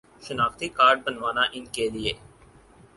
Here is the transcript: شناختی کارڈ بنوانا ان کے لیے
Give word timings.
شناختی 0.25 0.67
کارڈ 0.77 0.97
بنوانا 1.05 1.43
ان 1.55 1.63
کے 1.75 1.85
لیے 1.93 2.13